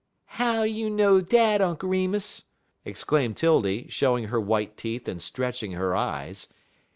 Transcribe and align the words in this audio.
"How 0.41 0.63
you 0.63 0.89
know 0.89 1.21
dat, 1.21 1.61
Unk 1.61 1.83
Remus?" 1.83 2.45
exclaimed 2.85 3.37
'Tildy, 3.37 3.87
showing 3.89 4.29
her 4.29 4.41
white 4.41 4.75
teeth 4.75 5.07
and 5.07 5.21
stretching 5.21 5.73
her 5.73 5.95
eyes. 5.95 6.47